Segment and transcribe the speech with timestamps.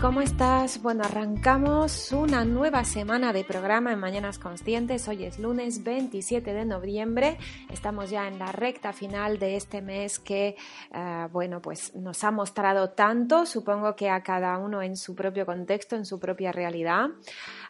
[0.00, 0.80] ¿cómo estás?
[0.80, 5.08] Bueno, arrancamos una nueva semana de programa en Mañanas Conscientes.
[5.08, 7.36] Hoy es lunes 27 de noviembre.
[7.68, 10.54] Estamos ya en la recta final de este mes que,
[10.94, 15.44] uh, bueno, pues nos ha mostrado tanto, supongo que a cada uno en su propio
[15.46, 17.06] contexto, en su propia realidad,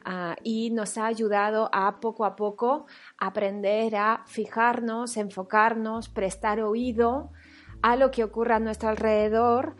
[0.04, 2.84] uh, y nos ha ayudado a poco a poco
[3.16, 7.30] aprender a fijarnos, enfocarnos, prestar oído
[7.80, 9.76] a lo que ocurre a nuestro alrededor.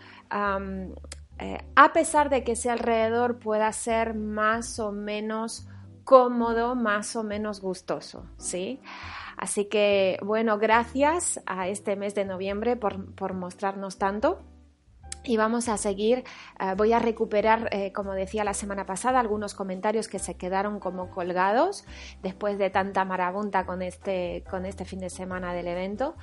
[1.39, 5.67] Eh, a pesar de que ese alrededor pueda ser más o menos
[6.05, 8.81] cómodo, más o menos gustoso, ¿sí?
[9.37, 14.41] Así que, bueno, gracias a este mes de noviembre por, por mostrarnos tanto
[15.25, 16.25] y vamos a seguir,
[16.61, 20.81] uh, voy a recuperar, eh, como decía la semana pasada, algunos comentarios que se quedaron
[20.81, 21.85] como colgados
[22.23, 26.17] después de tanta marabunta con este, con este fin de semana del evento.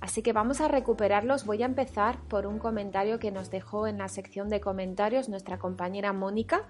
[0.00, 1.44] Así que vamos a recuperarlos.
[1.44, 5.58] Voy a empezar por un comentario que nos dejó en la sección de comentarios nuestra
[5.58, 6.68] compañera Mónica.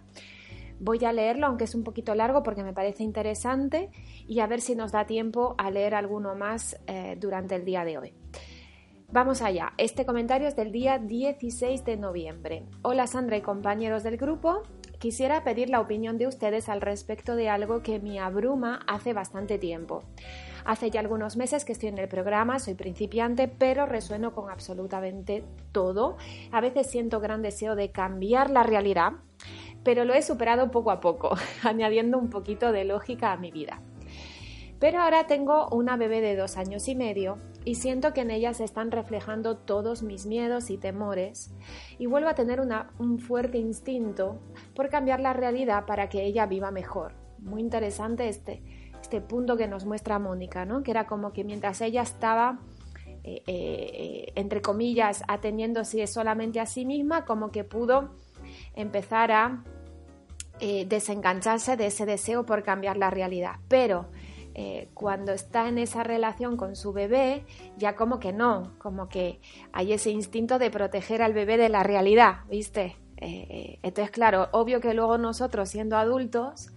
[0.79, 3.91] Voy a leerlo, aunque es un poquito largo porque me parece interesante,
[4.27, 7.85] y a ver si nos da tiempo a leer alguno más eh, durante el día
[7.85, 8.15] de hoy.
[9.13, 9.73] Vamos allá.
[9.79, 12.65] Este comentario es del día 16 de noviembre.
[12.83, 14.65] Hola Sandra y compañeros del grupo.
[14.99, 19.59] Quisiera pedir la opinión de ustedes al respecto de algo que me abruma hace bastante
[19.59, 20.03] tiempo.
[20.65, 25.45] Hace ya algunos meses que estoy en el programa, soy principiante, pero resueno con absolutamente
[25.71, 26.17] todo.
[26.51, 29.13] A veces siento gran deseo de cambiar la realidad,
[29.85, 33.81] pero lo he superado poco a poco, añadiendo un poquito de lógica a mi vida.
[34.81, 38.55] Pero ahora tengo una bebé de dos años y medio y siento que en ella
[38.55, 41.51] se están reflejando todos mis miedos y temores
[41.99, 44.39] y vuelvo a tener una, un fuerte instinto
[44.77, 47.15] por cambiar la realidad para que ella viva mejor.
[47.41, 48.63] Muy interesante este,
[49.03, 50.85] este punto que nos muestra Mónica, ¿no?
[50.85, 52.61] que era como que mientras ella estaba,
[53.25, 58.11] eh, eh, entre comillas, ateniéndose solamente a sí misma, como que pudo
[58.77, 59.65] empezar a
[60.61, 63.57] eh, desengancharse de ese deseo por cambiar la realidad.
[63.67, 64.07] Pero
[64.59, 67.45] eh, cuando está en esa relación con su bebé,
[67.77, 69.39] ya como que no, como que
[69.71, 72.97] hay ese instinto de proteger al bebé de la realidad, ¿viste?
[73.19, 76.71] Eh, eh, entonces, claro, obvio que luego nosotros, siendo adultos,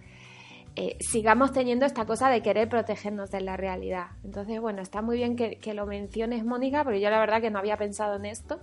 [0.98, 4.08] sigamos teniendo esta cosa de querer protegernos de la realidad.
[4.24, 7.58] Entonces, bueno, está muy bien que, lo menciones, Mónica, pero yo la verdad que no
[7.58, 8.60] había pensado en esto.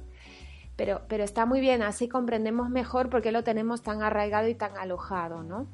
[0.75, 4.55] Pero, pero está muy bien, así comprendemos mejor por qué lo tenemos tan arraigado y
[4.55, 5.67] tan alojado, ¿no?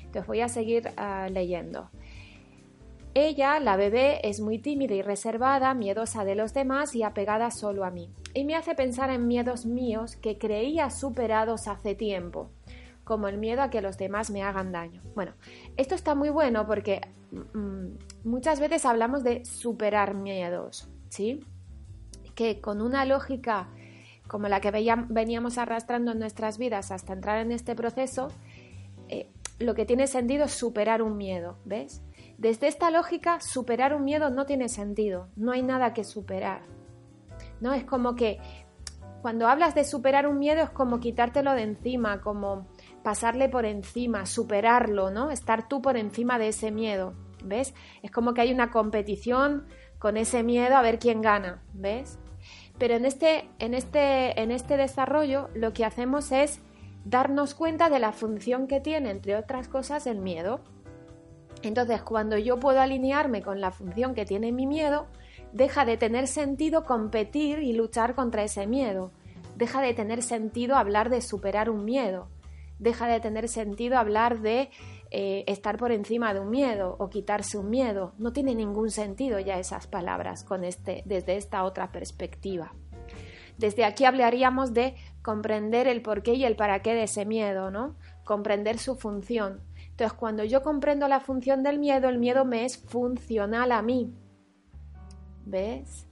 [0.00, 1.90] Entonces voy a seguir uh, leyendo.
[3.18, 7.86] Ella, la bebé, es muy tímida y reservada, miedosa de los demás y apegada solo
[7.86, 8.10] a mí.
[8.34, 12.50] Y me hace pensar en miedos míos que creía superados hace tiempo,
[13.04, 15.00] como el miedo a que los demás me hagan daño.
[15.14, 15.32] Bueno,
[15.78, 17.00] esto está muy bueno porque
[17.30, 21.40] mmm, muchas veces hablamos de superar miedos, ¿sí?
[22.34, 23.70] Que con una lógica
[24.28, 24.70] como la que
[25.08, 28.28] veníamos arrastrando en nuestras vidas hasta entrar en este proceso,
[29.08, 32.02] eh, lo que tiene sentido es superar un miedo, ¿ves?
[32.38, 36.62] Desde esta lógica, superar un miedo no tiene sentido, no hay nada que superar.
[37.60, 37.72] ¿No?
[37.72, 38.38] Es como que
[39.22, 42.68] cuando hablas de superar un miedo es como quitártelo de encima, como
[43.02, 45.30] pasarle por encima, superarlo, ¿no?
[45.30, 47.74] Estar tú por encima de ese miedo, ¿ves?
[48.02, 49.66] Es como que hay una competición
[49.98, 52.18] con ese miedo a ver quién gana, ¿ves?
[52.78, 56.60] Pero en este, en este, en este desarrollo lo que hacemos es
[57.04, 60.60] darnos cuenta de la función que tiene, entre otras cosas, el miedo.
[61.66, 65.06] Entonces, cuando yo puedo alinearme con la función que tiene mi miedo,
[65.52, 69.10] deja de tener sentido competir y luchar contra ese miedo.
[69.56, 72.28] Deja de tener sentido hablar de superar un miedo.
[72.78, 74.70] Deja de tener sentido hablar de
[75.10, 78.12] eh, estar por encima de un miedo o quitarse un miedo.
[78.18, 82.74] No tiene ningún sentido ya esas palabras con este, desde esta otra perspectiva.
[83.58, 87.96] Desde aquí hablaríamos de comprender el porqué y el para qué de ese miedo, ¿no?
[88.24, 89.62] Comprender su función
[89.96, 94.12] entonces, cuando yo comprendo la función del miedo, el miedo me es funcional a mí.
[95.46, 96.06] ¿Ves?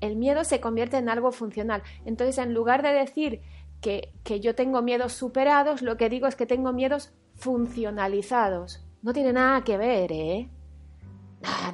[0.00, 1.84] El miedo se convierte en algo funcional.
[2.04, 3.42] Entonces, en lugar de decir
[3.80, 8.84] que, que yo tengo miedos superados, lo que digo es que tengo miedos funcionalizados.
[9.02, 10.48] No tiene nada que ver, ¿eh?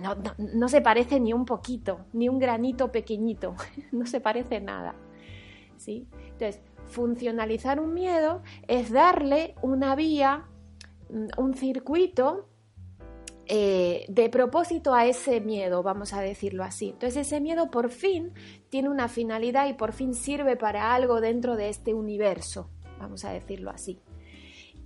[0.02, 3.54] No, no, no, se parece ni un poquito, ni un granito pequeñito,
[3.92, 4.94] no se parece nada.
[5.78, 6.06] ¿sí?
[6.12, 6.60] Entonces,
[6.90, 10.44] funcionalizar un miedo es darle una vía
[11.08, 12.48] un circuito
[13.46, 16.90] eh, de propósito a ese miedo, vamos a decirlo así.
[16.90, 18.32] Entonces ese miedo por fin
[18.70, 23.32] tiene una finalidad y por fin sirve para algo dentro de este universo, vamos a
[23.32, 24.00] decirlo así.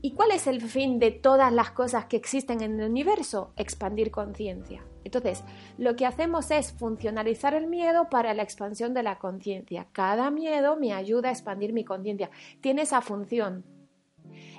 [0.00, 3.52] ¿Y cuál es el fin de todas las cosas que existen en el universo?
[3.56, 4.84] Expandir conciencia.
[5.02, 5.42] Entonces,
[5.76, 9.88] lo que hacemos es funcionalizar el miedo para la expansión de la conciencia.
[9.92, 12.30] Cada miedo me ayuda a expandir mi conciencia.
[12.60, 13.64] Tiene esa función,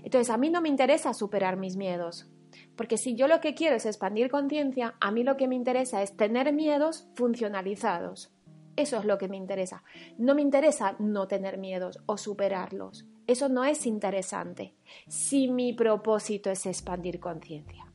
[0.03, 2.29] Entonces, a mí no me interesa superar mis miedos,
[2.75, 6.01] porque si yo lo que quiero es expandir conciencia, a mí lo que me interesa
[6.01, 8.33] es tener miedos funcionalizados.
[8.75, 9.83] Eso es lo que me interesa.
[10.17, 13.05] No me interesa no tener miedos o superarlos.
[13.27, 14.75] Eso no es interesante.
[15.07, 17.91] Si mi propósito es expandir conciencia.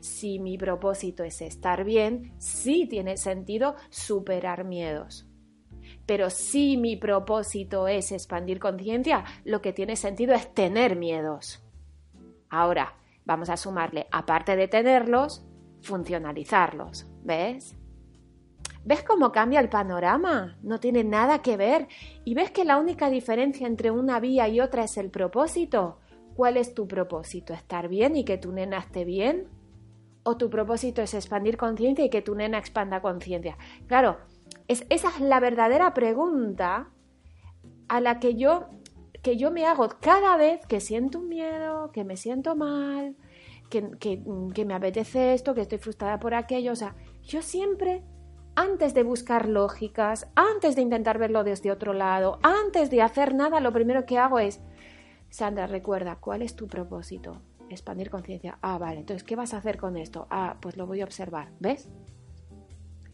[0.00, 5.29] Si mi propósito es estar bien, sí tiene sentido superar miedos.
[6.10, 11.62] Pero si mi propósito es expandir conciencia, lo que tiene sentido es tener miedos.
[12.48, 15.46] Ahora, vamos a sumarle, aparte de tenerlos,
[15.82, 17.06] funcionalizarlos.
[17.22, 17.76] ¿Ves?
[18.84, 20.58] ¿Ves cómo cambia el panorama?
[20.64, 21.86] No tiene nada que ver.
[22.24, 26.00] ¿Y ves que la única diferencia entre una vía y otra es el propósito?
[26.34, 27.54] ¿Cuál es tu propósito?
[27.54, 29.46] ¿Estar bien y que tu nena esté bien?
[30.24, 33.56] ¿O tu propósito es expandir conciencia y que tu nena expanda conciencia?
[33.86, 34.18] Claro,
[34.70, 36.90] es, esa es la verdadera pregunta
[37.88, 38.68] a la que yo,
[39.22, 43.16] que yo me hago cada vez que siento un miedo, que me siento mal,
[43.68, 46.72] que, que me apetece esto, que estoy frustrada por aquello.
[46.72, 48.04] O sea, yo siempre
[48.54, 53.60] antes de buscar lógicas, antes de intentar verlo desde otro lado, antes de hacer nada,
[53.60, 54.60] lo primero que hago es,
[55.30, 57.42] Sandra, recuerda, ¿cuál es tu propósito?
[57.70, 58.58] Expandir conciencia.
[58.62, 60.26] Ah, vale, entonces, ¿qué vas a hacer con esto?
[60.30, 61.88] Ah, pues lo voy a observar, ¿ves?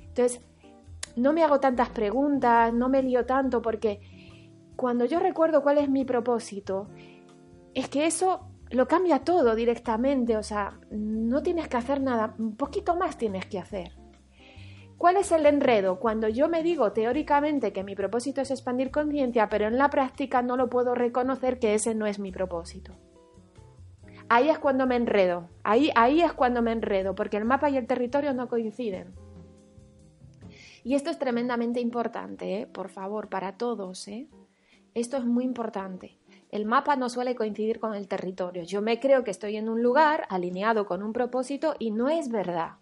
[0.00, 0.40] Entonces,
[1.16, 4.00] no me hago tantas preguntas, no me lío tanto, porque
[4.76, 6.88] cuando yo recuerdo cuál es mi propósito,
[7.74, 12.56] es que eso lo cambia todo directamente, o sea, no tienes que hacer nada, un
[12.56, 13.92] poquito más tienes que hacer.
[14.98, 16.00] ¿Cuál es el enredo?
[16.00, 20.40] Cuando yo me digo teóricamente que mi propósito es expandir conciencia, pero en la práctica
[20.40, 22.92] no lo puedo reconocer que ese no es mi propósito.
[24.28, 27.76] Ahí es cuando me enredo, ahí, ahí es cuando me enredo, porque el mapa y
[27.76, 29.25] el territorio no coinciden.
[30.86, 32.66] Y esto es tremendamente importante, ¿eh?
[32.68, 34.06] por favor, para todos.
[34.06, 34.28] ¿eh?
[34.94, 36.16] Esto es muy importante.
[36.48, 38.62] El mapa no suele coincidir con el territorio.
[38.62, 42.28] Yo me creo que estoy en un lugar alineado con un propósito y no es
[42.28, 42.74] verdad.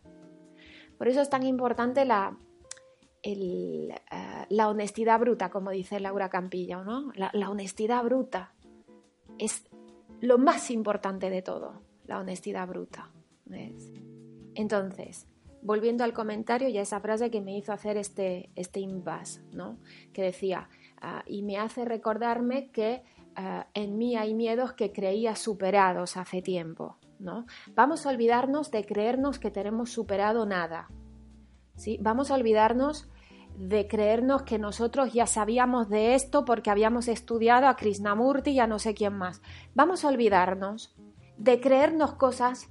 [0.99, 2.37] Por eso es tan importante la,
[3.23, 3.89] eh,
[4.51, 7.11] la honestidad bruta, como dice Laura Campillo, ¿no?
[7.15, 8.53] La, honestidad bruta
[9.39, 9.65] es
[10.21, 13.11] lo más importante de todo, la honestidad bruta.
[14.55, 15.27] Entonces,
[15.65, 19.79] volviendo al comentario y a esa frase que me hizo hacer este, este impasse, ¿no?
[20.13, 20.69] Que decía,
[21.01, 23.03] ah, y me hace recordarme que
[23.35, 26.99] ah, en mí hay miedos que creía superados hace tiempo.
[27.75, 30.89] Vamos a olvidarnos de creernos que tenemos superado nada.
[31.77, 31.99] ¿sí?
[32.03, 33.09] Vamos a olvidarnos
[33.57, 38.67] de creernos que nosotros ya sabíamos de esto porque habíamos estudiado a Krishnamurti y a
[38.67, 39.41] no sé quién más.
[39.75, 40.95] Vamos a olvidarnos
[41.39, 42.69] de creernos cosas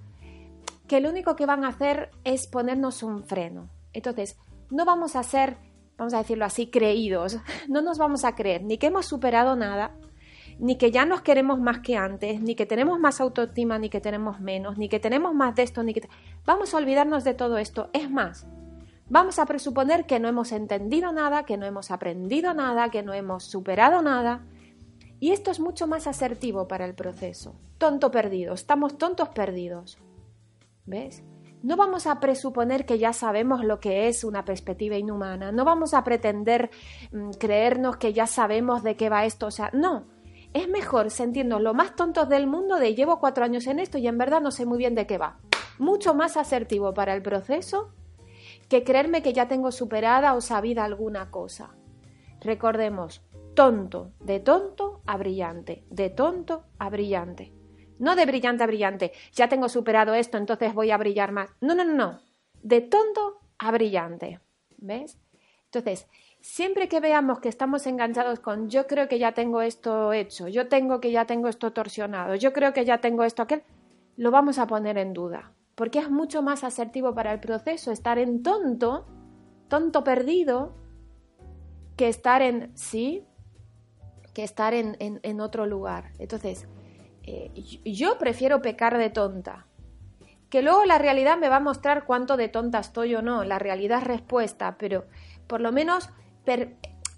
[0.93, 3.67] que lo único que van a hacer es ponernos un freno.
[3.93, 4.37] Entonces,
[4.69, 5.57] no vamos a ser,
[5.97, 7.39] vamos a decirlo así, creídos.
[7.67, 9.95] No nos vamos a creer ni que hemos superado nada,
[10.59, 14.01] ni que ya nos queremos más que antes, ni que tenemos más autoestima, ni que
[14.01, 16.07] tenemos menos, ni que tenemos más de esto, ni que...
[16.45, 17.89] Vamos a olvidarnos de todo esto.
[17.91, 18.45] Es más,
[19.09, 23.13] vamos a presuponer que no hemos entendido nada, que no hemos aprendido nada, que no
[23.13, 24.45] hemos superado nada.
[25.19, 27.55] Y esto es mucho más asertivo para el proceso.
[27.79, 29.97] Tonto perdido, estamos tontos perdidos.
[30.85, 31.23] ¿Ves?
[31.61, 35.93] No vamos a presuponer que ya sabemos lo que es una perspectiva inhumana, no vamos
[35.93, 36.69] a pretender
[37.11, 40.07] mm, creernos que ya sabemos de qué va esto, o sea, no,
[40.53, 44.07] es mejor sentirnos lo más tontos del mundo de llevo cuatro años en esto y
[44.07, 45.39] en verdad no sé muy bien de qué va.
[45.79, 47.91] Mucho más asertivo para el proceso
[48.69, 51.75] que creerme que ya tengo superada o sabida alguna cosa.
[52.41, 53.23] Recordemos,
[53.55, 57.52] tonto, de tonto a brillante, de tonto a brillante.
[58.00, 61.50] No de brillante a brillante, ya tengo superado esto, entonces voy a brillar más.
[61.62, 62.19] No, no, no, no.
[62.62, 64.39] De tonto a brillante.
[64.77, 65.17] ¿Ves?
[65.65, 66.07] Entonces,
[66.39, 70.67] siempre que veamos que estamos enganchados con yo creo que ya tengo esto hecho, yo
[70.67, 73.63] tengo que ya tengo esto torsionado, yo creo que ya tengo esto aquel,
[74.17, 78.19] lo vamos a poner en duda, porque es mucho más asertivo para el proceso estar
[78.19, 79.07] en tonto,
[79.69, 80.75] tonto perdido,
[81.95, 83.25] que estar en sí,
[84.33, 86.12] que estar en, en, otro lugar.
[86.19, 86.67] Entonces,
[87.24, 87.51] eh,
[87.86, 89.68] yo prefiero pecar de tonta.
[90.50, 93.44] Que luego la realidad me va a mostrar cuánto de tonta estoy o no.
[93.44, 95.06] La realidad es respuesta, pero
[95.48, 96.10] por lo menos
[96.46, 96.68] pero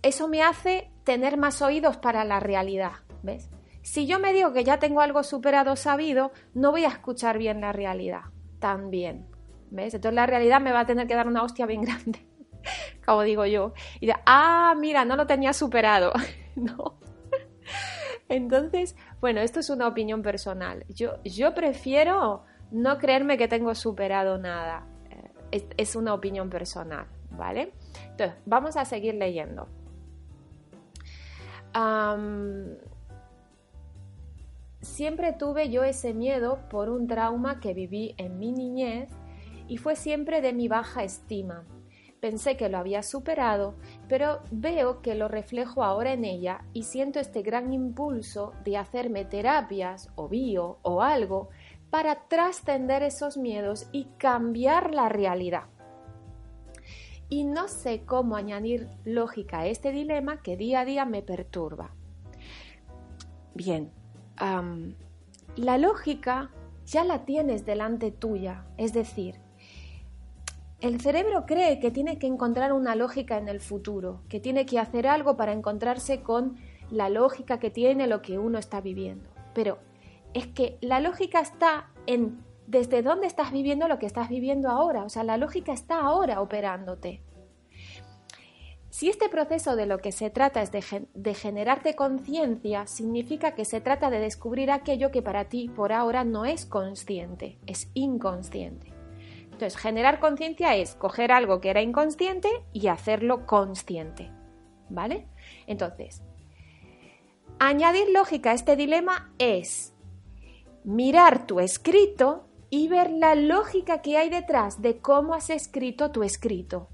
[0.01, 2.93] eso me hace tener más oídos para la realidad,
[3.23, 3.49] ¿ves?
[3.81, 7.61] Si yo me digo que ya tengo algo superado sabido, no voy a escuchar bien
[7.61, 8.21] la realidad
[8.59, 9.27] también,
[9.69, 9.93] ¿ves?
[9.93, 12.19] Entonces la realidad me va a tener que dar una hostia bien grande,
[13.05, 13.73] como digo yo.
[13.99, 16.13] Y de, ah, mira, no lo tenía superado,
[16.55, 16.99] ¿no?
[18.29, 20.85] Entonces, bueno, esto es una opinión personal.
[20.89, 24.87] Yo, yo prefiero no creerme que tengo superado nada.
[25.51, 27.73] Eh, es una opinión personal, ¿vale?
[28.11, 29.67] Entonces, vamos a seguir leyendo.
[34.81, 39.09] siempre tuve yo ese miedo por un trauma que viví en mi niñez
[39.67, 41.65] y fue siempre de mi baja estima.
[42.19, 43.75] Pensé que lo había superado,
[44.07, 49.25] pero veo que lo reflejo ahora en ella y siento este gran impulso de hacerme
[49.25, 51.49] terapias o bio o algo
[51.89, 55.65] para trascender esos miedos y cambiar la realidad.
[57.29, 61.91] Y no sé cómo añadir lógica a este dilema que día a día me perturba.
[63.53, 63.91] Bien,
[65.55, 66.51] la lógica
[66.85, 69.39] ya la tienes delante tuya, es decir,
[70.85, 74.77] el cerebro cree que tiene que encontrar una lógica en el futuro, que tiene que
[74.77, 76.57] hacer algo para encontrarse con
[76.91, 79.29] la lógica que tiene lo que uno está viviendo.
[79.53, 79.79] Pero
[80.33, 85.03] es que la lógica está en desde dónde estás viviendo lo que estás viviendo ahora.
[85.03, 87.21] O sea, la lógica está ahora operándote.
[88.89, 93.65] Si este proceso de lo que se trata es de, de generarte conciencia, significa que
[93.65, 98.94] se trata de descubrir aquello que para ti por ahora no es consciente, es inconsciente.
[99.55, 104.29] Entonces, generar conciencia es coger algo que era inconsciente y hacerlo consciente.
[104.89, 105.27] ¿Vale?
[105.65, 106.21] Entonces,
[107.57, 109.93] añadir lógica a este dilema es
[110.83, 116.23] mirar tu escrito y ver la lógica que hay detrás de cómo has escrito tu
[116.23, 116.89] escrito.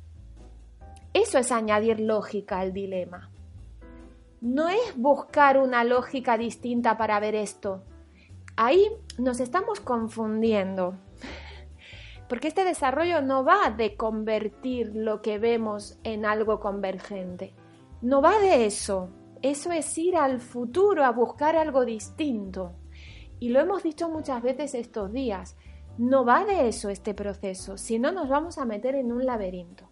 [1.14, 3.32] Eso es añadir lógica al dilema.
[4.40, 7.82] No es buscar una lógica distinta para ver esto.
[8.56, 8.88] Ahí
[9.18, 10.94] nos estamos confundiendo.
[12.32, 17.54] Porque este desarrollo no va de convertir lo que vemos en algo convergente.
[18.02, 19.10] No va de eso.
[19.42, 22.72] Eso es ir al futuro a buscar algo distinto.
[23.42, 25.58] Y lo hemos dicho muchas veces estos días.
[25.98, 29.90] No va de eso este proceso, si no nos vamos a meter en un laberinto.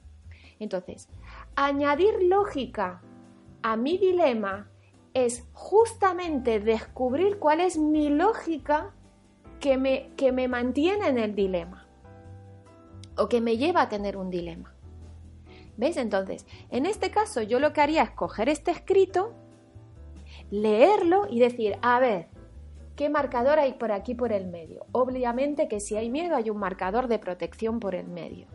[0.59, 1.09] Entonces,
[1.57, 3.01] añadir lógica
[3.63, 4.71] a mi dilema
[5.13, 8.93] es justamente descubrir cuál es mi lógica
[9.59, 11.88] que me, que me mantiene en el dilema
[13.19, 14.73] o que me lleva a tener un dilema.
[15.77, 15.97] ¿Veis?
[15.97, 19.33] Entonces, en este caso yo lo que haría es coger este escrito,
[20.49, 22.27] leerlo y decir, a ver,
[22.99, 24.85] ¿Qué marcador hay por aquí por el medio?
[24.91, 28.47] Obviamente que si hay miedo hay un marcador de protección por el medio.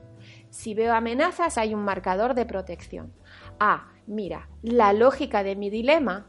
[0.51, 3.15] Si veo amenazas hay un marcador de protección.
[3.59, 6.27] Ah, mira, la lógica de mi dilema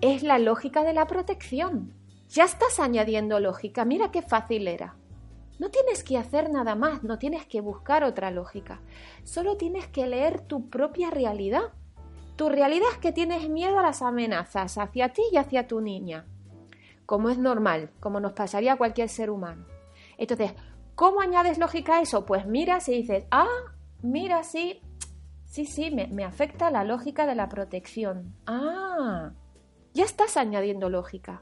[0.00, 1.94] es la lógica de la protección.
[2.28, 4.94] Ya estás añadiendo lógica, mira qué fácil era.
[5.58, 8.80] No tienes que hacer nada más, no tienes que buscar otra lógica.
[9.24, 11.72] Solo tienes que leer tu propia realidad.
[12.36, 16.26] Tu realidad es que tienes miedo a las amenazas hacia ti y hacia tu niña
[17.08, 19.64] como es normal, como nos pasaría a cualquier ser humano.
[20.18, 20.52] Entonces,
[20.94, 22.26] ¿cómo añades lógica a eso?
[22.26, 23.48] Pues miras y dices, ah,
[24.02, 24.82] mira, sí,
[25.46, 28.34] sí, sí, me, me afecta la lógica de la protección.
[28.46, 29.32] Ah,
[29.94, 31.40] ya estás añadiendo lógica,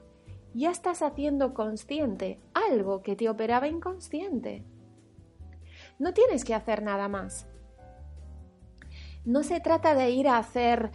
[0.57, 4.65] ya estás haciendo consciente algo que te operaba inconsciente.
[5.99, 7.47] No tienes que hacer nada más.
[9.25, 10.93] No se trata de ir a hacer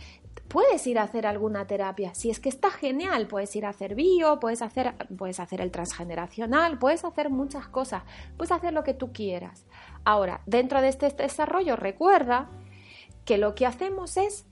[0.51, 2.13] puedes ir a hacer alguna terapia.
[2.13, 5.71] Si es que está genial, puedes ir a hacer bio, puedes hacer, puedes hacer el
[5.71, 8.03] transgeneracional, puedes hacer muchas cosas,
[8.35, 9.65] puedes hacer lo que tú quieras.
[10.03, 12.49] Ahora, dentro de este desarrollo, recuerda
[13.23, 14.45] que lo que hacemos es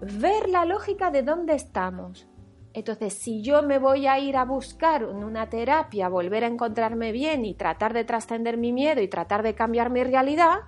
[0.00, 2.29] ver la lógica de dónde estamos.
[2.72, 7.44] Entonces, si yo me voy a ir a buscar una terapia, volver a encontrarme bien
[7.44, 10.60] y tratar de trascender mi miedo y tratar de cambiar mi realidad,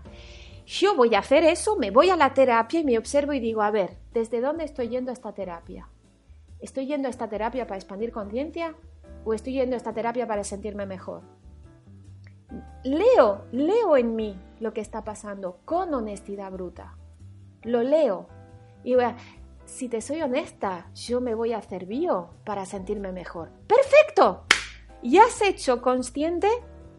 [0.66, 3.62] yo voy a hacer eso, me voy a la terapia y me observo y digo,
[3.62, 5.88] a ver, ¿desde dónde estoy yendo a esta terapia?
[6.60, 8.74] ¿Estoy yendo a esta terapia para expandir conciencia
[9.24, 11.22] o estoy yendo a esta terapia para sentirme mejor?
[12.84, 16.96] Leo, leo en mí lo que está pasando con honestidad bruta.
[17.62, 18.26] Lo leo.
[18.84, 19.16] Y voy a,
[19.72, 23.50] si te soy honesta, yo me voy a hacer bio para sentirme mejor.
[23.66, 24.44] ¡Perfecto!
[25.02, 26.48] Ya has hecho consciente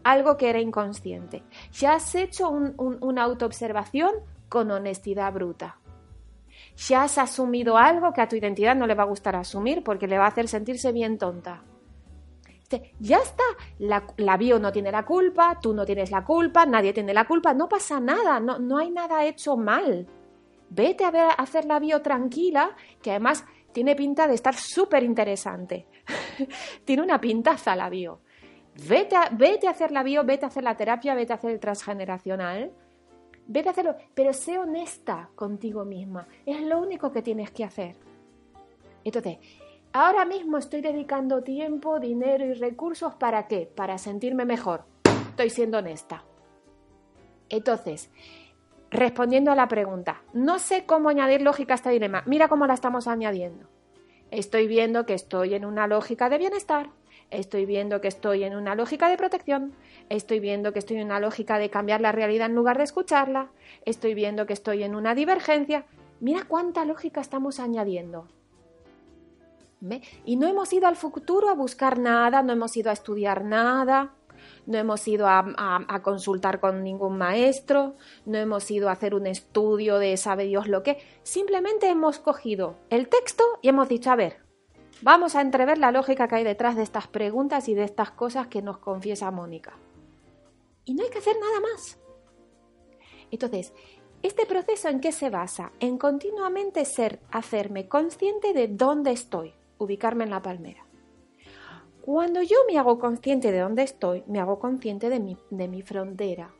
[0.02, 1.44] algo que era inconsciente.
[1.72, 4.12] Ya has hecho una autoobservación
[4.48, 5.78] con honestidad bruta.
[6.88, 10.08] Ya has asumido algo que a tu identidad no le va a gustar asumir porque
[10.08, 11.62] le va a hacer sentirse bien tonta.
[12.98, 13.44] Ya está,
[13.78, 17.54] la, bio no tiene la culpa, tú no tienes la culpa, nadie tiene la culpa,
[17.54, 20.08] no pasa nada, no, no hay nada hecho mal.
[20.74, 25.04] Vete a, ver, a hacer la bio tranquila, que además tiene pinta de estar súper
[25.04, 25.86] interesante.
[26.84, 28.20] tiene una pintaza la bio.
[28.88, 31.52] Vete a, vete a hacer la bio, vete a hacer la terapia, vete a hacer
[31.52, 32.72] el transgeneracional.
[33.46, 36.26] Vete a hacerlo, pero sé honesta contigo misma.
[36.44, 37.94] Es lo único que tienes que hacer.
[39.04, 39.38] Entonces,
[39.92, 43.70] ahora mismo estoy dedicando tiempo, dinero y recursos para qué?
[43.72, 44.86] Para sentirme mejor.
[45.30, 46.24] Estoy siendo honesta.
[47.48, 48.10] Entonces,
[48.94, 52.22] respondiendo a la pregunta, no sé cómo añadir lógica a este dilema.
[52.26, 53.68] Mira cómo la estamos añadiendo.
[54.30, 56.88] Estoy viendo que estoy en una lógica de bienestar
[57.30, 59.74] estoy viendo que estoy en una lógica de protección,
[60.08, 63.50] estoy viendo que estoy en una lógica de cambiar la realidad en lugar de escucharla,
[63.84, 65.86] estoy viendo que estoy en una divergencia.
[66.20, 68.28] Mira cuánta lógica estamos añadiendo.
[70.24, 74.14] Y no hemos ido al futuro a buscar nada, no hemos ido a estudiar nada,
[74.66, 77.96] no hemos ido a, consultar con ningún maestro,
[78.26, 82.76] no hemos ido a hacer un estudio de sabe Dios lo que, simplemente hemos cogido
[82.90, 84.38] el texto y hemos dicho, a ver,
[85.02, 88.48] vamos a entrever la lógica que hay detrás de estas preguntas y de estas cosas
[88.48, 89.78] que nos confiesa Mónica.
[90.84, 91.98] Y no hay que hacer nada más.
[93.30, 93.72] Entonces,
[94.22, 95.72] ¿este proceso en qué se basa?
[95.80, 100.83] En continuamente ser, hacerme consciente de dónde estoy, ubicarme en la palmera.
[102.04, 106.54] Cuando yo me hago consciente de dónde estoy, me hago consciente de mi, frontera.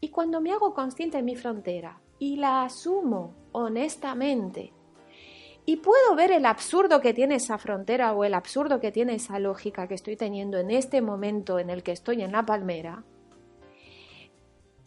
[0.00, 4.72] Y cuando me hago consciente de mi frontera y la asumo honestamente,
[5.66, 9.40] y puedo ver el absurdo que tiene esa frontera o el absurdo que tiene esa
[9.40, 13.02] lógica que estoy teniendo en este momento en el que estoy en la palmera,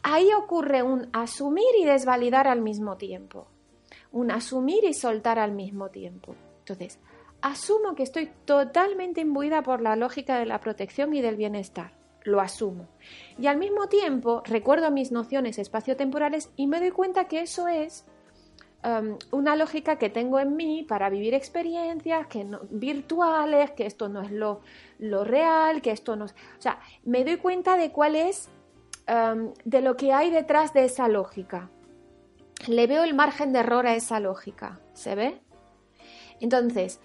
[0.02, 3.46] ahí ocurre un asumir y desvalidar al mismo tiempo,
[4.10, 6.34] un asumir y soltar al mismo tiempo.
[6.60, 6.98] Entonces,
[7.42, 11.92] asumo que estoy totalmente imbuida por la lógica de la protección y del bienestar.
[12.24, 12.88] Lo asumo.
[13.38, 18.04] Y al mismo tiempo recuerdo mis nociones espaciotemporales y me doy cuenta que eso es
[18.84, 24.22] um, una lógica que tengo en mí para vivir experiencias que virtuales, que esto no
[24.22, 24.60] es lo,
[24.98, 26.32] lo real, que esto no es...
[26.32, 28.48] O sea, me doy cuenta de cuál es,
[29.08, 31.70] um, de lo que hay detrás de esa lógica.
[32.66, 34.80] Le veo el margen de error a esa lógica.
[34.94, 35.40] ¿Se ve?
[36.40, 37.00] Entonces,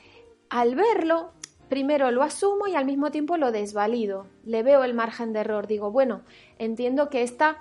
[0.51, 1.31] al verlo,
[1.69, 4.27] primero lo asumo y al mismo tiempo lo desvalido.
[4.43, 5.65] Le veo el margen de error.
[5.65, 6.21] Digo, bueno,
[6.59, 7.57] entiendo que esta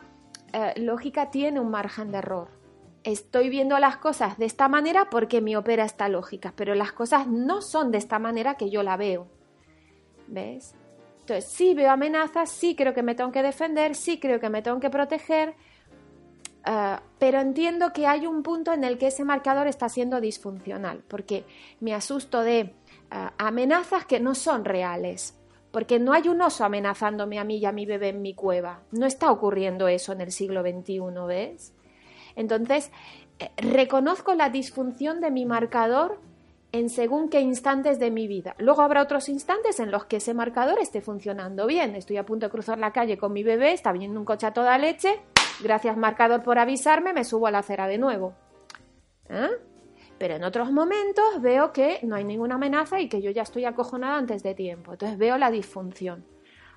[0.52, 2.48] eh, lógica tiene un margen de error.
[3.04, 7.28] Estoy viendo las cosas de esta manera porque me opera esta lógica, pero las cosas
[7.28, 9.28] no son de esta manera que yo la veo.
[10.26, 10.74] ¿Ves?
[11.20, 14.62] Entonces, sí veo amenazas, sí creo que me tengo que defender, sí creo que me
[14.62, 15.54] tengo que proteger,
[16.66, 21.02] eh, pero entiendo que hay un punto en el que ese marcador está siendo disfuncional,
[21.08, 21.44] porque
[21.80, 22.74] me asusto de
[23.10, 25.36] amenazas que no son reales.
[25.70, 28.82] Porque no hay un oso amenazándome a mí y a mi bebé en mi cueva.
[28.90, 31.72] No está ocurriendo eso en el siglo XXI, ¿ves?
[32.34, 32.90] Entonces,
[33.38, 36.20] eh, reconozco la disfunción de mi marcador
[36.72, 38.54] en según qué instantes de mi vida.
[38.58, 41.96] Luego habrá otros instantes en los que ese marcador esté funcionando bien.
[41.96, 44.52] Estoy a punto de cruzar la calle con mi bebé, está viniendo un coche a
[44.52, 45.20] toda leche.
[45.62, 48.34] Gracias marcador por avisarme, me subo a la acera de nuevo.
[49.28, 49.50] ¿Eh?
[50.20, 53.64] Pero en otros momentos veo que no hay ninguna amenaza y que yo ya estoy
[53.64, 54.92] acojonada antes de tiempo.
[54.92, 56.26] Entonces veo la disfunción.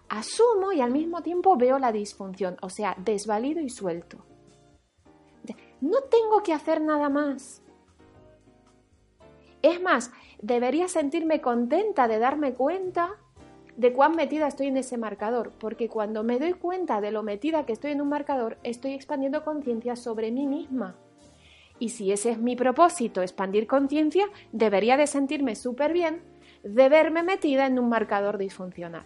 [0.07, 4.25] Asumo y al mismo tiempo veo la disfunción, o sea, desvalido y suelto.
[5.81, 7.61] No tengo que hacer nada más.
[9.61, 13.17] Es más, debería sentirme contenta de darme cuenta
[13.75, 17.65] de cuán metida estoy en ese marcador, porque cuando me doy cuenta de lo metida
[17.65, 20.95] que estoy en un marcador, estoy expandiendo conciencia sobre mí misma.
[21.83, 26.21] Y si ese es mi propósito, expandir conciencia, debería de sentirme súper bien
[26.63, 29.03] de verme metida en un marcador disfuncional.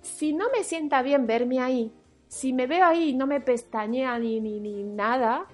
[0.00, 1.92] Si no me sienta bien verme ahí,
[2.28, 5.46] si me veo ahí y no me pestañea ni, ni, ni nada,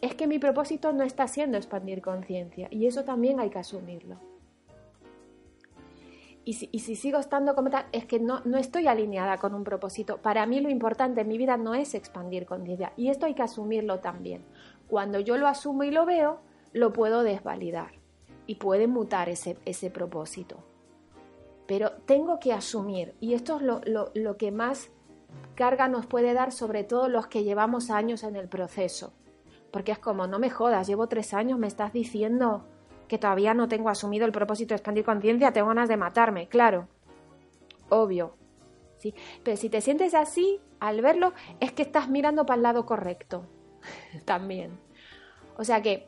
[0.00, 4.18] es que mi propósito no está siendo expandir conciencia y eso también hay que asumirlo.
[6.44, 9.54] Y si, y si, sigo estando como tal, es que no, no estoy alineada con
[9.54, 10.16] un propósito.
[10.16, 13.42] Para mí lo importante en mi vida no es expandir conciencia y esto hay que
[13.42, 14.42] asumirlo también.
[14.88, 16.40] Cuando yo lo asumo y lo veo,
[16.72, 17.92] lo puedo desvalidar
[18.46, 20.56] y puede mutar ese, ese propósito.
[21.66, 23.80] Pero tengo que asumir, y esto es lo,
[24.14, 24.90] lo que más
[25.54, 29.12] carga nos puede dar, sobre todo los que llevamos años en el proceso.
[29.70, 32.64] Porque es como, no me jodas, llevo tres años, me estás diciendo
[33.06, 36.88] que todavía no tengo asumido el propósito de expandir conciencia, tengo ganas de matarme, claro.
[37.90, 38.34] Obvio.
[38.98, 39.14] ¿sí?
[39.42, 43.44] Pero si te sientes así, al verlo, es que estás mirando para el lado correcto.
[44.24, 44.78] también.
[45.56, 46.06] O sea que,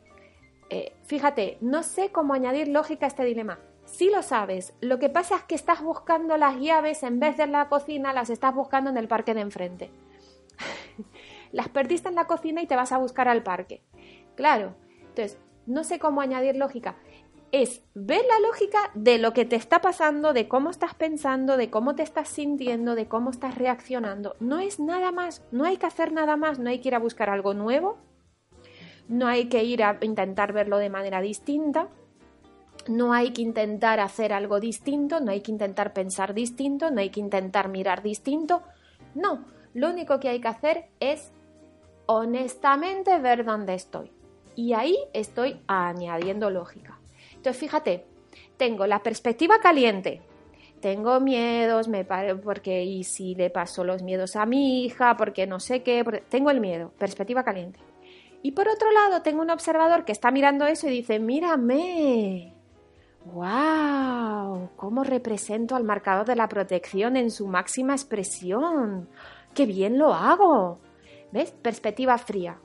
[0.69, 3.59] eh, fíjate, no sé cómo añadir lógica a este dilema.
[3.85, 7.43] Sí lo sabes, lo que pasa es que estás buscando las llaves en vez de
[7.43, 9.91] en la cocina, las estás buscando en el parque de enfrente.
[11.51, 13.81] las perdiste en la cocina y te vas a buscar al parque.
[14.35, 16.95] Claro, entonces, no sé cómo añadir lógica.
[17.51, 21.69] Es ver la lógica de lo que te está pasando, de cómo estás pensando, de
[21.69, 24.35] cómo te estás sintiendo, de cómo estás reaccionando.
[24.39, 26.99] No es nada más, no hay que hacer nada más, no hay que ir a
[26.99, 27.97] buscar algo nuevo,
[29.09, 31.89] no hay que ir a intentar verlo de manera distinta,
[32.87, 37.09] no hay que intentar hacer algo distinto, no hay que intentar pensar distinto, no hay
[37.09, 38.63] que intentar mirar distinto.
[39.13, 41.31] No, lo único que hay que hacer es
[42.05, 44.11] honestamente ver dónde estoy.
[44.55, 47.00] Y ahí estoy añadiendo lógica.
[47.41, 48.05] Entonces, fíjate,
[48.55, 50.21] tengo la perspectiva caliente,
[50.79, 55.59] tengo miedos, me porque y si le paso los miedos a mi hija, porque no
[55.59, 57.79] sé qué, tengo el miedo, perspectiva caliente.
[58.43, 62.53] Y por otro lado, tengo un observador que está mirando eso y dice, mírame,
[63.25, 69.09] wow, cómo represento al marcador de la protección en su máxima expresión,
[69.55, 70.77] qué bien lo hago.
[71.31, 71.49] ¿Ves?
[71.49, 72.59] Perspectiva fría.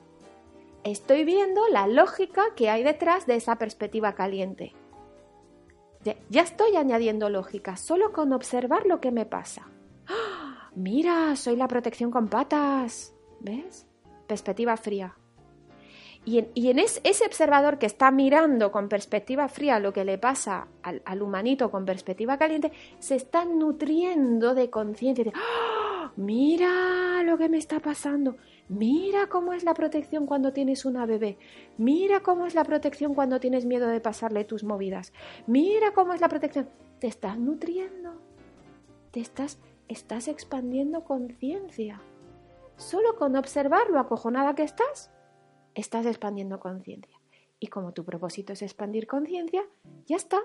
[0.87, 4.73] Estoy viendo la lógica que hay detrás de esa perspectiva caliente.
[6.31, 9.69] Ya estoy añadiendo lógica, solo con observar lo que me pasa.
[10.77, 13.13] Mira, soy la protección con patas.
[13.41, 13.89] ¿Ves?
[14.29, 15.17] Perspectiva fría.
[16.25, 21.23] Y en, ese observador que está mirando con perspectiva fría lo que le pasa al,
[21.23, 22.71] humanito con perspectiva caliente,
[23.01, 25.25] se está nutriendo de conciencia.
[25.25, 26.13] De, ¡Ah!
[26.17, 28.37] Mira lo que me está pasando.
[28.69, 31.39] Mira cómo es la protección cuando tienes una bebé.
[31.79, 35.13] Mira cómo es la protección cuando tienes miedo de pasarle tus movidas.
[35.47, 36.69] Mira cómo es la protección.
[36.99, 38.21] Te estás nutriendo.
[39.13, 42.03] Te estás, estás expandiendo conciencia.
[42.77, 45.13] Solo con observar lo acojonada que estás,
[45.75, 47.21] estás expandiendo conciencia.
[47.61, 49.63] Y como tu propósito es expandir conciencia,
[50.07, 50.41] ya está.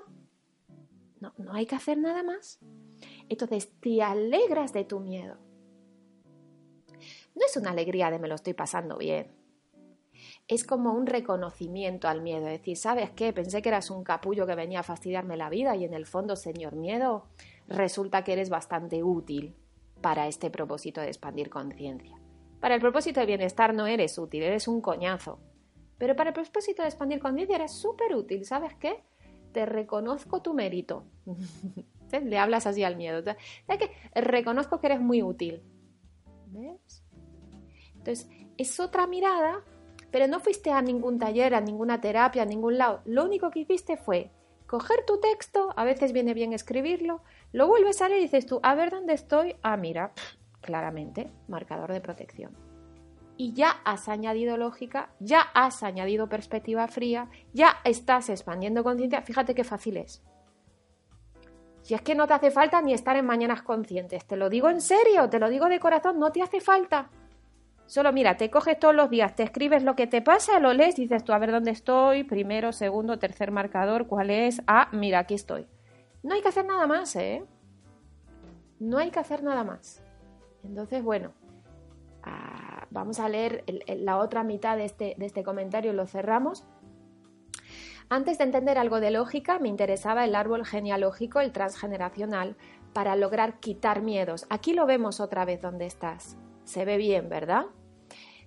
[1.19, 2.59] No, no hay que hacer nada más.
[3.29, 5.37] Entonces te alegras de tu miedo
[7.35, 9.31] no es una alegría de me lo estoy pasando bien.
[10.47, 13.33] Es como un reconocimiento al miedo, es decir, ¿sabes qué?
[13.33, 16.35] Pensé que eras un capullo que venía a fastidiarme la vida y en el fondo,
[16.35, 17.25] señor miedo,
[17.67, 19.55] resulta que eres bastante útil
[20.01, 22.17] para este propósito de expandir conciencia.
[22.59, 25.39] Para el propósito de bienestar no eres útil, eres un coñazo.
[25.97, 29.03] Pero para el propósito de expandir conciencia eres súper útil, ¿sabes qué?
[29.51, 31.05] Te reconozco tu mérito.
[32.11, 33.23] Le hablas así al miedo.
[33.23, 33.37] ¿Sabes
[33.79, 34.21] qué?
[34.21, 35.63] Reconozco que eres muy útil.
[36.47, 37.00] ¿Ves?
[38.01, 39.63] Entonces, es otra mirada,
[40.09, 43.01] pero no fuiste a ningún taller, a ninguna terapia, a ningún lado.
[43.05, 44.31] Lo único que hiciste fue
[44.65, 48.59] coger tu texto, a veces viene bien escribirlo, lo vuelves a leer y dices tú,
[48.63, 49.55] a ver dónde estoy.
[49.61, 50.13] Ah, mira,
[50.61, 52.55] claramente, marcador de protección.
[53.37, 59.21] Y ya has añadido lógica, ya has añadido perspectiva fría, ya estás expandiendo conciencia.
[59.21, 60.23] Fíjate qué fácil es.
[61.81, 64.69] Si es que no te hace falta ni estar en mañanas conscientes, te lo digo
[64.69, 67.09] en serio, te lo digo de corazón, no te hace falta.
[67.85, 70.95] Solo mira, te coges todos los días, te escribes lo que te pasa, lo lees,
[70.95, 74.61] dices tú a ver dónde estoy, primero, segundo, tercer marcador, cuál es.
[74.67, 75.67] Ah, mira, aquí estoy.
[76.23, 77.43] No hay que hacer nada más, ¿eh?
[78.79, 80.01] No hay que hacer nada más.
[80.63, 81.33] Entonces, bueno,
[82.23, 86.65] ah, vamos a leer la otra mitad de este, de este comentario y lo cerramos.
[88.09, 92.57] Antes de entender algo de lógica, me interesaba el árbol genealógico, el transgeneracional,
[92.93, 94.45] para lograr quitar miedos.
[94.49, 96.37] Aquí lo vemos otra vez donde estás.
[96.63, 97.65] Se ve bien, ¿verdad?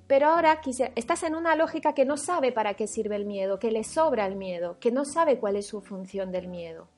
[0.07, 0.61] Pero ahora
[0.96, 4.27] estás en una lógica que no sabe para qué sirve el miedo, que le sobra
[4.27, 6.88] el miedo, que no sabe cuál es su función del miedo.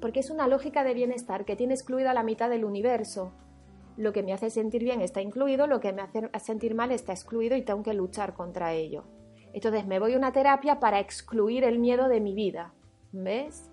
[0.00, 3.32] Porque es una lógica de bienestar que tiene excluida la mitad del universo.
[3.96, 7.12] Lo que me hace sentir bien está incluido, lo que me hace sentir mal está
[7.12, 9.04] excluido y tengo que luchar contra ello.
[9.52, 12.74] Entonces me voy a una terapia para excluir el miedo de mi vida.
[13.12, 13.70] ¿Ves?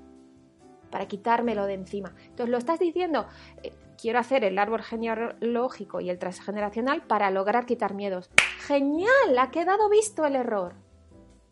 [0.91, 2.15] Para quitármelo de encima.
[2.21, 3.27] Entonces lo estás diciendo,
[3.63, 8.29] eh, quiero hacer el árbol genealógico y el transgeneracional para lograr quitar miedos.
[8.59, 9.37] ¡Genial!
[9.39, 10.75] Ha quedado visto el error.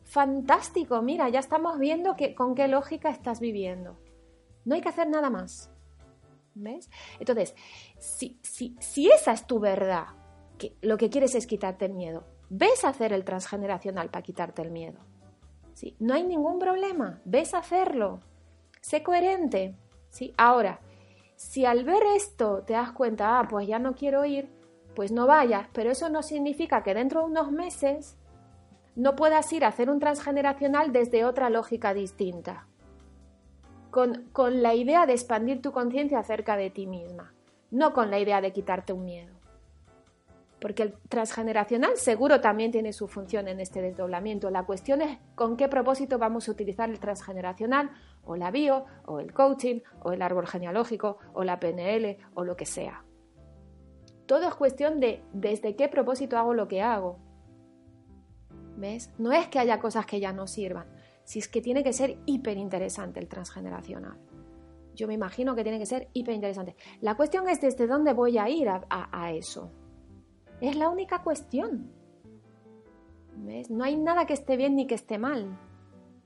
[0.04, 3.98] Fantástico, mira, ya estamos viendo que, con qué lógica estás viviendo.
[4.66, 5.72] No hay que hacer nada más.
[6.56, 6.90] ¿Ves?
[7.20, 7.56] Entonces,
[7.98, 10.06] si, si, esa es tu verdad,
[10.58, 14.62] que lo que quieres es quitarte el miedo, ves a hacer el transgeneracional para quitarte
[14.62, 15.00] el miedo.
[15.74, 15.96] ¿Sí?
[16.00, 18.20] No hay ningún problema, ves a hacerlo.
[18.82, 19.76] Sé coherente.
[20.10, 20.32] ¿Sí?
[20.38, 20.80] Ahora,
[21.44, 24.50] si al ver esto te das cuenta, ah, pues ya no quiero ir,
[24.96, 28.18] pues no vayas, pero eso no significa que dentro de unos meses
[28.96, 32.68] no puedas ir a hacer un transgeneracional desde otra lógica distinta,
[33.92, 37.34] con, con la idea de expandir tu conciencia acerca de ti misma,
[37.72, 39.34] no con la idea de quitarte un miedo.
[40.62, 44.50] Porque el transgeneracional seguro también tiene su función en este desdoblamiento.
[44.50, 47.92] La cuestión es con qué propósito vamos a utilizar el transgeneracional
[48.26, 52.56] o la bio, o el coaching, o el árbol genealógico, o la PNL, o lo
[52.56, 53.04] que sea.
[54.26, 57.20] Todo es cuestión de desde qué propósito hago lo que hago.
[58.78, 59.12] ¿Ves?
[59.18, 60.88] No es que haya cosas que ya no sirvan,
[61.24, 64.18] si es que tiene que ser hiper interesante el transgeneracional.
[64.96, 66.76] Yo me imagino que tiene que ser hiper interesante.
[67.02, 69.72] La cuestión es desde dónde voy a ir a, eso.
[70.62, 71.92] Es la única cuestión.
[73.38, 73.72] ¿Ves?
[73.72, 75.58] No hay nada que esté bien ni que esté mal.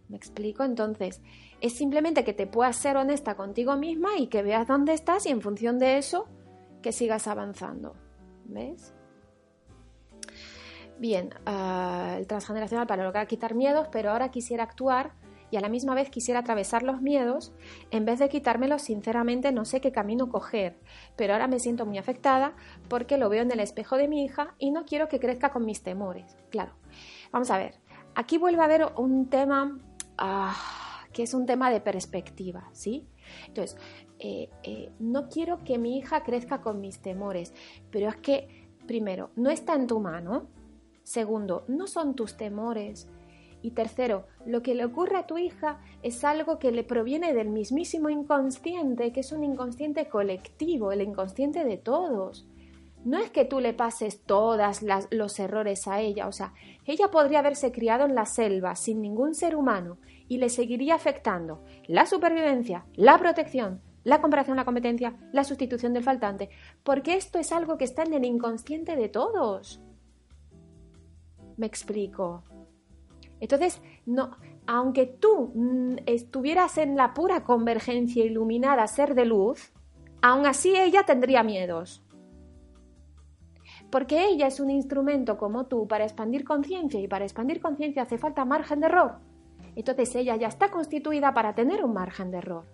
[0.10, 0.64] ¿Me explico?
[0.64, 1.22] Entonces,
[1.62, 5.30] es simplemente que te puedas ser honesta contigo misma y que veas dónde estás y
[5.30, 6.28] en función de eso
[6.82, 7.96] que sigas avanzando.
[8.46, 8.94] ¿Ves?
[11.00, 15.14] Bien, ah, el transgeneracional para lograr quitar miedos, pero ahora quisiera actuar
[15.50, 17.54] y a la misma vez quisiera atravesar los miedos,
[17.92, 20.78] en vez de quitármelos, sinceramente no sé qué camino coger,
[21.16, 22.54] pero ahora me siento muy afectada
[22.90, 25.66] porque lo veo en el espejo de mi hija y no quiero que crezca con
[25.66, 26.36] mis temores.
[26.50, 26.74] Claro,
[27.32, 27.76] vamos a ver,
[28.16, 29.80] aquí vuelve a haber un tema
[30.18, 30.87] ah,
[31.18, 33.08] que es un tema de perspectiva, ¿sí?
[33.48, 33.76] Entonces,
[34.20, 37.56] eh, eh, no quiero que mi hija crezca con mis temores,
[37.90, 40.46] pero es que, primero, no está en tu mano,
[41.02, 43.08] segundo, no son tus temores,
[43.64, 47.50] y tercero, lo que le ocurre a tu hija es algo que le proviene del
[47.50, 52.48] mismísimo inconsciente, que es un inconsciente colectivo, el inconsciente de todos.
[53.06, 56.54] No es que tú le pases todos los errores a ella, o sea,
[56.86, 59.98] ella podría haberse criado en la selva sin ningún ser humano
[60.28, 66.04] y le seguiría afectando la supervivencia, la protección, la comparación, la competencia, la sustitución del
[66.04, 66.50] faltante,
[66.84, 69.82] porque esto es algo que está en el inconsciente de todos.
[71.58, 72.44] Me explico.
[73.40, 79.74] Entonces, no, aunque tú mm, estuvieras en la pura convergencia iluminada, ser de luz,
[80.22, 82.04] aún así ella tendría miedos.
[83.90, 88.18] Porque ella es un instrumento como tú para expandir conciencia y para expandir conciencia hace
[88.18, 89.20] falta margen de error.
[89.78, 92.66] Entonces ella ya está constituida para tener un margen de error.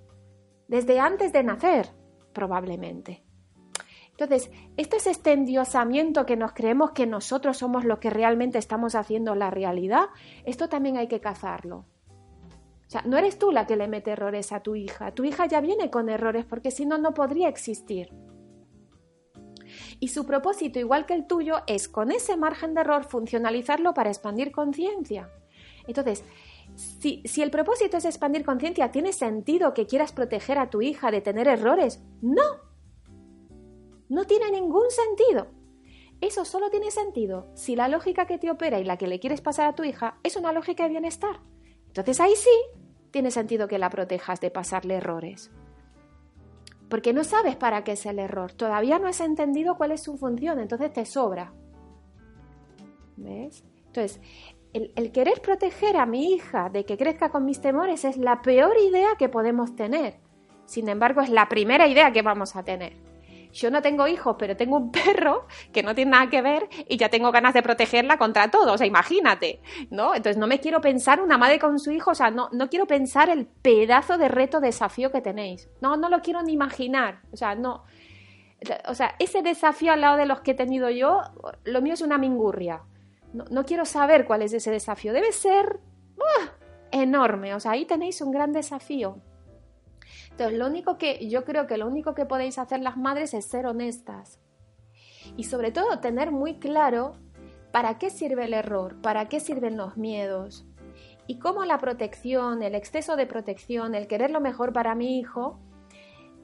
[0.69, 1.89] Desde antes de nacer,
[2.33, 3.25] probablemente.
[4.11, 8.95] Entonces, esto es este endiosamiento que nos creemos que nosotros somos lo que realmente estamos
[8.95, 10.05] haciendo la realidad,
[10.45, 11.85] esto también hay que cazarlo.
[12.87, 15.45] O sea, no eres tú la que le mete errores a tu hija, tu hija
[15.45, 18.13] ya viene con errores porque si no, no podría existir.
[19.99, 24.09] Y su propósito, igual que el tuyo, es con ese margen de error funcionalizarlo para
[24.09, 25.29] expandir conciencia.
[25.87, 26.23] Entonces,
[26.75, 31.21] si, el propósito es expandir conciencia, ¿tiene sentido que quieras proteger a tu hija de
[31.21, 32.01] tener errores?
[32.21, 32.43] No,
[34.09, 35.47] no tiene ningún sentido.
[36.21, 39.41] Eso solo tiene sentido si la lógica que te opera y la que le quieres
[39.41, 41.41] pasar a tu hija es una lógica de bienestar.
[41.87, 42.49] Entonces ahí sí
[43.11, 45.51] tiene sentido que la protejas de pasarle errores.
[46.89, 48.53] Porque no sabes para qué es el error.
[48.53, 51.53] Todavía no has entendido cuál es su función, entonces te sobra.
[53.17, 53.63] ¿Ves?
[53.87, 54.21] Entonces,
[54.73, 58.75] el, querer proteger a mi hija de que crezca con mis temores es la peor
[58.77, 60.17] idea que podemos tener.
[60.65, 62.93] Sin embargo, es la primera idea que vamos a tener
[63.53, 66.97] yo no tengo hijos, pero tengo un perro que no tiene nada que ver y
[66.97, 70.15] ya tengo ganas de protegerla contra todo, o sea, imagínate, ¿no?
[70.15, 72.87] Entonces no me quiero pensar una madre con su hijo, o sea, no, no quiero
[72.87, 75.69] pensar el pedazo de reto, desafío que tenéis.
[75.81, 77.83] No, no lo quiero ni imaginar, o sea, no.
[78.87, 81.21] O sea, ese desafío al lado de los que he tenido yo,
[81.65, 82.81] lo mío es una mingurria.
[83.33, 85.11] No, quiero saber cuál es ese desafío.
[85.11, 85.79] Debe ser
[86.91, 89.17] enorme, o sea, ahí tenéis un gran desafío.
[90.31, 93.45] Entonces, lo único que yo creo que lo único que podéis hacer las madres es
[93.45, 94.39] ser honestas.
[95.35, 97.17] Y sobre todo tener muy claro
[97.71, 100.65] para qué sirve el error, para qué sirven los miedos
[101.25, 105.59] y cómo la protección, el exceso de protección, el querer lo mejor para mi hijo,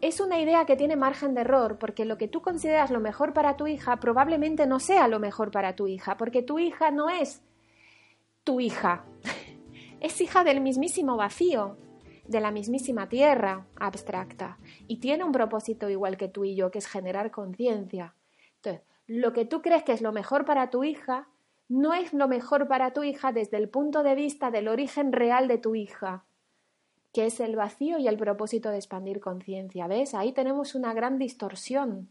[0.02, 3.34] es una idea que tiene margen de error, porque lo que tú consideras lo mejor
[3.34, 7.10] para tu hija probablemente no sea lo mejor para tu hija, porque tu hija no
[7.10, 7.42] es
[8.44, 9.06] tu hija,
[10.00, 11.78] es hija del mismísimo vacío
[12.30, 16.78] de la mismísima tierra abstracta y tiene un propósito igual que tú y yo, que
[16.78, 18.14] es generar conciencia.
[18.58, 21.28] Entonces, lo que tú crees que es lo mejor para tu hija,
[21.68, 25.48] no es lo mejor para tu hija desde el punto de vista del origen real
[25.48, 26.24] de tu hija,
[27.14, 29.88] que es el vacío y el propósito de expandir conciencia.
[29.88, 30.14] ¿Ves?
[30.14, 32.10] Ahí tenemos una gran distorsión.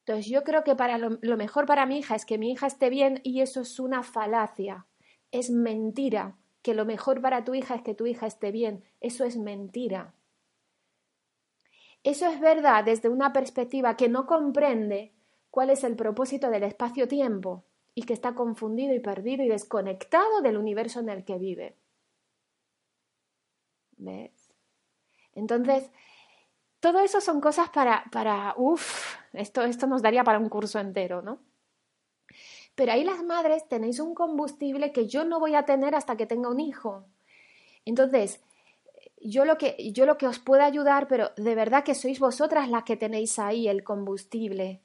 [0.00, 2.66] Entonces yo creo que para lo, lo, mejor para mi hija es que mi hija
[2.66, 4.86] esté bien y eso es una falacia,
[5.30, 8.84] es mentira que lo mejor para tu hija es que tu hija esté bien.
[9.02, 10.14] Eso es mentira.
[12.02, 15.12] Eso es verdad desde una perspectiva que no comprende
[15.50, 20.56] cuál es el propósito del espacio-tiempo y que está confundido y perdido y desconectado del
[20.56, 21.76] universo en el que vive.
[24.04, 24.52] ¿Ves?
[25.34, 25.90] Entonces,
[26.80, 31.22] todo eso son cosas para, para, uff, esto, esto nos daría para un curso entero,
[31.22, 31.38] ¿no?
[32.74, 36.26] Pero ahí las madres tenéis un combustible que yo no voy a tener hasta que
[36.26, 37.06] tenga un hijo.
[37.84, 38.40] Entonces,
[39.20, 42.68] yo lo que, yo lo que os puedo ayudar, pero de verdad que sois vosotras
[42.68, 44.80] las que tenéis ahí el combustible,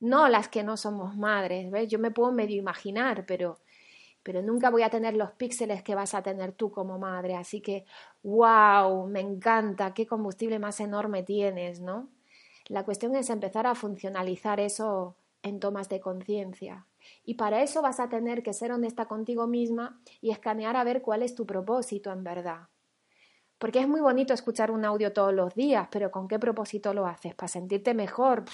[0.00, 1.88] no las que no somos madres, ¿ves?
[1.88, 3.58] Yo me puedo medio imaginar, pero,
[4.22, 7.34] pero nunca voy a tener los píxeles que vas a tener tú como madre.
[7.34, 7.84] Así que,
[8.22, 12.08] wow, me encanta, qué combustible más enorme tienes, ¿no?
[12.66, 16.86] La cuestión es empezar a funcionalizar eso en tomas de conciencia.
[17.24, 21.00] Y para eso vas a tener que ser honesta contigo misma y escanear a ver
[21.00, 22.68] cuál es tu propósito en verdad.
[23.58, 27.06] Porque es muy bonito escuchar un audio todos los días, pero ¿con qué propósito lo
[27.06, 27.34] haces?
[27.34, 28.44] ¿Para sentirte mejor?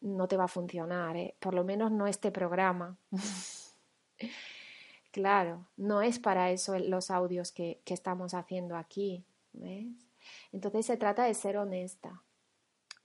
[0.00, 1.34] No te va a funcionar, ¿eh?
[1.38, 2.96] por lo menos no este programa.
[5.12, 9.24] Claro, no es para eso los audios que, que estamos haciendo aquí.
[9.52, 9.88] ¿ves?
[10.52, 12.22] Entonces se trata de ser honesta.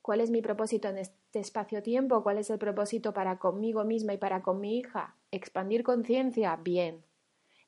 [0.01, 2.21] ¿Cuál es mi propósito en este espacio-tiempo?
[2.21, 5.15] ¿Cuál es el propósito para conmigo misma y para con mi hija?
[5.31, 7.03] Expandir conciencia, bien.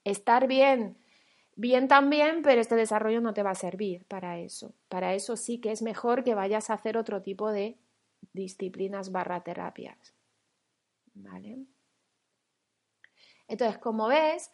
[0.04, 0.98] Estar bien,
[1.56, 4.74] bien también, pero este desarrollo no te va a servir para eso.
[4.88, 7.76] Para eso sí que es mejor que vayas a hacer otro tipo de
[8.34, 10.14] disciplinas barra terapias.
[11.14, 11.66] ¿Vale?
[13.48, 14.52] Entonces, como ves,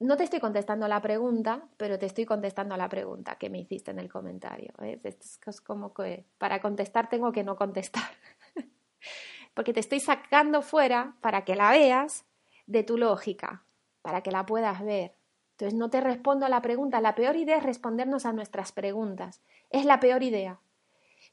[0.00, 3.90] no te estoy contestando la pregunta, pero te estoy contestando la pregunta que me hiciste
[3.90, 4.72] en el comentario.
[4.80, 8.10] Es como que para contestar tengo que no contestar.
[9.54, 12.26] Porque te estoy sacando fuera para que la veas
[12.66, 13.64] de tu lógica,
[14.02, 15.16] para que la puedas ver.
[15.52, 17.00] Entonces no te respondo a la pregunta.
[17.00, 19.42] La peor idea es respondernos a nuestras preguntas.
[19.70, 20.60] Es la peor idea.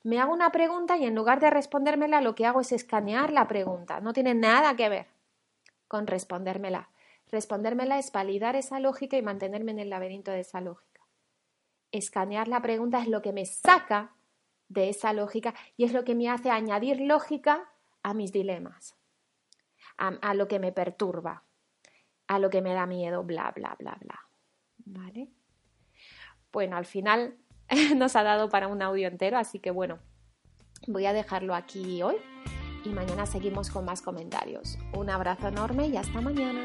[0.04, 3.48] Me hago una pregunta y en lugar de respondérmela lo que hago es escanear la
[3.48, 4.00] pregunta.
[4.00, 5.08] No tiene nada que ver
[5.88, 6.90] con respondérmela.
[7.28, 11.02] Respondérmela es validar esa lógica y mantenerme en el laberinto de esa lógica.
[11.92, 14.16] Escanear la pregunta es lo que me saca
[14.70, 17.70] de esa lógica y es lo que me hace añadir lógica
[18.04, 18.96] a mis dilemas,
[19.98, 21.44] a, lo que me perturba,
[22.28, 24.20] a lo que me da miedo, bla, bla, bla, bla.
[24.78, 25.30] ¿Vale?
[26.52, 27.38] Bueno, al final
[27.96, 30.00] nos ha dado para un audio entero, así que bueno,
[30.88, 32.16] voy a dejarlo aquí hoy
[32.84, 34.78] y mañana seguimos con más comentarios.
[34.98, 36.64] Un abrazo enorme y hasta mañana.